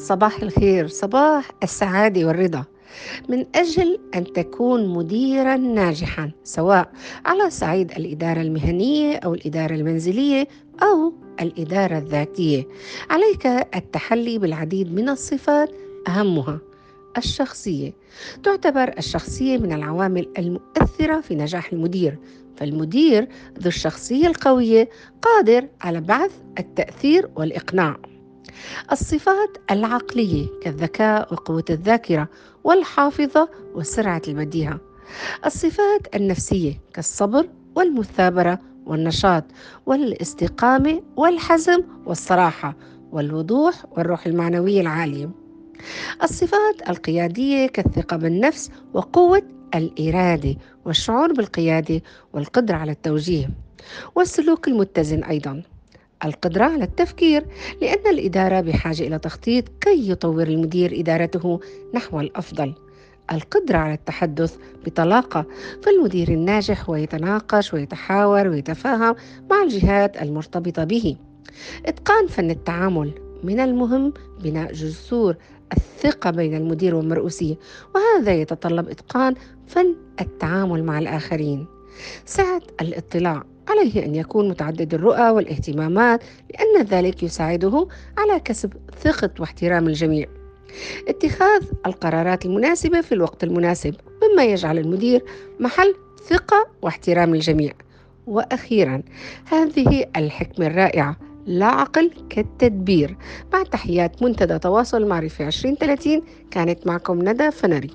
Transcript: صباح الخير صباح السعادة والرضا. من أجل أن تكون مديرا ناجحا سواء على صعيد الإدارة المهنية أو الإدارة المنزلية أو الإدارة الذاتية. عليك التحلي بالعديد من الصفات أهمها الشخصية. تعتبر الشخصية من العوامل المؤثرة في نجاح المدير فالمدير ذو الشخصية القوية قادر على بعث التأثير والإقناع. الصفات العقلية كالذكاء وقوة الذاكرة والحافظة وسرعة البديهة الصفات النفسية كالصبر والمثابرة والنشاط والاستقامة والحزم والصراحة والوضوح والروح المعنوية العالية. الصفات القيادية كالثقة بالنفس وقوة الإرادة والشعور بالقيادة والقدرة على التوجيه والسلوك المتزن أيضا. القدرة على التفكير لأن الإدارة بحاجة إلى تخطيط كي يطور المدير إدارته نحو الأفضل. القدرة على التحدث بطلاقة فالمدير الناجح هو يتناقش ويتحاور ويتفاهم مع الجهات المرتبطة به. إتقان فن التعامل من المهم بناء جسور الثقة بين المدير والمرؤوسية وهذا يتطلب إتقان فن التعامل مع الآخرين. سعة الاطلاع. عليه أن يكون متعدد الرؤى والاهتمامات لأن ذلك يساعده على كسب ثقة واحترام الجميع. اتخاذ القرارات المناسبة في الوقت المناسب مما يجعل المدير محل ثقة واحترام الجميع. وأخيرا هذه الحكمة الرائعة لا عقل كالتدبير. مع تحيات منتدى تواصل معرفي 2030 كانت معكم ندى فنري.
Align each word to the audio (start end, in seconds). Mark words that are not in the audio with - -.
صباح 0.00 0.42
الخير 0.42 0.88
صباح 0.88 1.50
السعادة 1.62 2.24
والرضا. 2.24 2.64
من 3.28 3.46
أجل 3.54 3.98
أن 4.14 4.32
تكون 4.32 4.88
مديرا 4.88 5.56
ناجحا 5.56 6.30
سواء 6.44 6.92
على 7.24 7.50
صعيد 7.50 7.90
الإدارة 7.92 8.40
المهنية 8.40 9.16
أو 9.16 9.34
الإدارة 9.34 9.74
المنزلية 9.74 10.48
أو 10.82 11.12
الإدارة 11.40 11.98
الذاتية. 11.98 12.68
عليك 13.10 13.46
التحلي 13.46 14.38
بالعديد 14.38 14.94
من 14.94 15.08
الصفات 15.08 15.70
أهمها 16.08 16.58
الشخصية. 17.18 17.92
تعتبر 18.42 18.94
الشخصية 18.98 19.58
من 19.58 19.72
العوامل 19.72 20.28
المؤثرة 20.38 21.20
في 21.20 21.34
نجاح 21.34 21.72
المدير 21.72 22.18
فالمدير 22.56 23.28
ذو 23.58 23.68
الشخصية 23.68 24.26
القوية 24.26 24.88
قادر 25.22 25.68
على 25.80 26.00
بعث 26.00 26.32
التأثير 26.58 27.30
والإقناع. 27.36 27.96
الصفات 28.92 29.58
العقلية 29.70 30.46
كالذكاء 30.62 31.32
وقوة 31.32 31.64
الذاكرة 31.70 32.28
والحافظة 32.64 33.48
وسرعة 33.74 34.22
البديهة 34.28 34.80
الصفات 35.46 36.14
النفسية 36.14 36.80
كالصبر 36.94 37.48
والمثابرة 37.74 38.58
والنشاط 38.86 39.44
والاستقامة 39.86 41.02
والحزم 41.16 41.82
والصراحة 42.06 42.76
والوضوح 43.12 43.84
والروح 43.90 44.26
المعنوية 44.26 44.80
العالية. 44.80 45.30
الصفات 46.22 46.88
القيادية 46.88 47.66
كالثقة 47.66 48.16
بالنفس 48.16 48.70
وقوة 48.94 49.42
الإرادة 49.74 50.56
والشعور 50.84 51.32
بالقيادة 51.32 52.02
والقدرة 52.32 52.76
على 52.76 52.92
التوجيه 52.92 53.50
والسلوك 54.14 54.68
المتزن 54.68 55.24
أيضا. 55.24 55.62
القدرة 56.24 56.64
على 56.64 56.84
التفكير 56.84 57.46
لأن 57.82 58.06
الإدارة 58.10 58.60
بحاجة 58.60 59.02
إلى 59.02 59.18
تخطيط 59.18 59.68
كي 59.80 60.10
يطور 60.10 60.42
المدير 60.42 61.00
إدارته 61.00 61.60
نحو 61.94 62.20
الأفضل. 62.20 62.74
القدرة 63.32 63.78
على 63.78 63.94
التحدث 63.94 64.56
بطلاقة 64.86 65.46
فالمدير 65.82 66.28
الناجح 66.28 66.90
هو 66.90 66.94
يتناقش 66.96 67.74
ويتحاور 67.74 68.48
ويتفاهم 68.48 69.14
مع 69.50 69.62
الجهات 69.62 70.22
المرتبطة 70.22 70.84
به. 70.84 71.16
إتقان 71.86 72.26
فن 72.26 72.50
التعامل 72.50 73.12
من 73.44 73.60
المهم 73.60 74.12
بناء 74.42 74.72
جسور 74.72 75.36
الثقة 75.76 76.30
بين 76.30 76.54
المدير 76.54 76.94
والمرؤوسية 76.94 77.54
وهذا 77.94 78.32
يتطلب 78.32 78.88
إتقان 78.88 79.34
فن 79.66 79.94
التعامل 80.20 80.84
مع 80.84 80.98
الآخرين. 80.98 81.66
سعة 82.24 82.62
الاطلاع. 82.80 83.44
عليه 83.80 84.04
أن 84.04 84.14
يكون 84.14 84.48
متعدد 84.48 84.94
الرؤى 84.94 85.30
والاهتمامات 85.30 86.24
لأن 86.50 86.84
ذلك 86.84 87.22
يساعده 87.22 87.88
على 88.18 88.40
كسب 88.40 88.72
ثقة 89.02 89.30
واحترام 89.38 89.88
الجميع. 89.88 90.26
اتخاذ 91.08 91.64
القرارات 91.86 92.46
المناسبة 92.46 93.00
في 93.00 93.12
الوقت 93.12 93.44
المناسب 93.44 93.94
مما 94.22 94.44
يجعل 94.44 94.78
المدير 94.78 95.24
محل 95.60 95.94
ثقة 96.28 96.68
واحترام 96.82 97.34
الجميع. 97.34 97.72
وأخيرا 98.26 99.02
هذه 99.44 100.04
الحكمة 100.16 100.66
الرائعة 100.66 101.16
لا 101.46 101.66
عقل 101.66 102.10
كالتدبير. 102.30 103.16
مع 103.52 103.62
تحيات 103.62 104.22
منتدى 104.22 104.58
تواصل 104.58 105.06
معرفي 105.06 105.46
2030 105.46 106.22
كانت 106.50 106.86
معكم 106.86 107.28
ندى 107.28 107.50
فنري. 107.50 107.90